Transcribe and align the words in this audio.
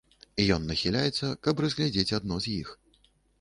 Ён 0.53 0.63
нахіляецца, 0.71 1.29
каб 1.49 1.61
разгледзець 1.65 2.15
адно 2.19 2.41
з 2.47 2.57
іх. 2.63 2.73